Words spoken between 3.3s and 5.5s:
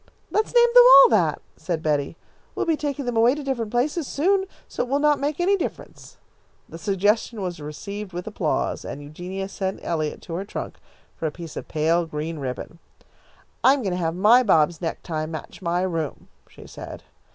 to different places soon, so it will not make